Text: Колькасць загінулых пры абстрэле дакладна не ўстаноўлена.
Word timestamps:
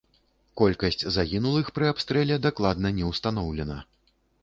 Колькасць 0.61 1.03
загінулых 1.17 1.71
пры 1.77 1.91
абстрэле 1.93 2.41
дакладна 2.49 2.97
не 3.01 3.15
ўстаноўлена. 3.15 3.83